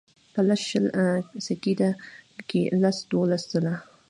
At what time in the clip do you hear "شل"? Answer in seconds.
0.69-0.85